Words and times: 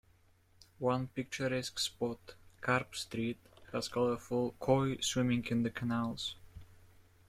One 0.79 1.09
picturesque 1.09 1.77
spot, 1.77 2.33
"Carp 2.59 2.95
Street", 2.95 3.37
has 3.71 3.87
colorful 3.87 4.55
"koi" 4.59 4.97
swimming 4.99 5.45
in 5.51 5.61
the 5.61 5.69
canals. 5.69 6.33